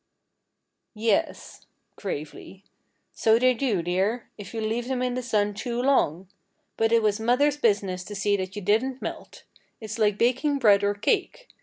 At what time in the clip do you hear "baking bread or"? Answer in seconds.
10.17-10.95